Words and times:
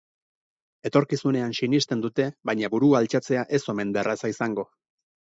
Etorkizunean 0.89 1.53
sinisten 1.59 2.03
dute 2.07 2.27
baina 2.53 2.73
burua 2.77 3.05
altxatzea 3.05 3.47
ez 3.59 3.65
omen 3.77 3.97
da 3.99 4.07
erraza 4.07 4.37
izango. 4.37 4.71